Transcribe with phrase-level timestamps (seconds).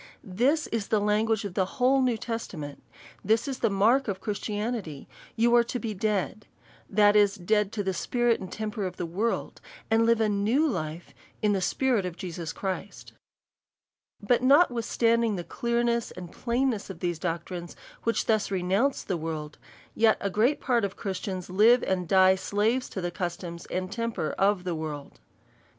[0.23, 1.67] This is the lan guage of the
[2.01, 2.81] New Testament.
[3.23, 6.47] This is the mark of Christianity; you are to be dead;
[6.89, 9.61] that is, dead to the spirit and temper of the world,
[9.91, 13.13] and live a new life in the Spirit of Jesus Christ,
[14.19, 19.59] But notwithstanding the clearness and plainness of these doctrines which thus renounce the world,
[19.93, 24.33] yet great part of Christians live and die slaves to the cus toms and tempers
[24.39, 25.19] of the world.